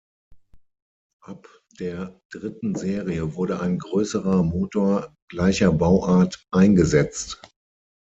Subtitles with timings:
[1.23, 1.47] Ab
[1.79, 7.39] der dritten Serie wurde ein größerer Motor gleicher Bauart eingesetzt.